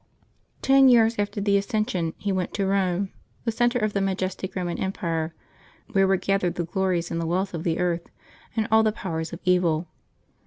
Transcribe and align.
Ten 0.63 0.89
years 0.89 1.19
after 1.19 1.39
the 1.39 1.57
Ascension 1.57 2.15
he 2.17 2.31
went 2.31 2.55
to 2.55 2.63
Eome, 2.63 3.09
the 3.45 3.51
centre 3.51 3.77
of 3.77 3.93
the 3.93 4.01
majestic 4.01 4.53
Eoman 4.55 4.79
Empire, 4.79 5.35
where 5.91 6.07
were 6.07 6.17
gathered 6.17 6.55
the 6.55 6.65
glories 6.65 7.11
and 7.11 7.21
the 7.21 7.27
wealth 7.27 7.53
of 7.53 7.63
the 7.63 7.77
earth 7.77 8.09
and 8.55 8.67
all 8.71 8.81
the 8.81 8.91
powers 8.91 9.31
of 9.31 9.39
evil. 9.45 9.87